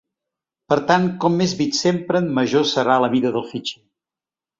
[0.71, 3.79] Per tant, com més bits s'empren major serà la mida del fitxer.